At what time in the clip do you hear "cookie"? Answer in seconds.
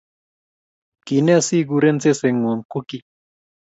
2.73-3.03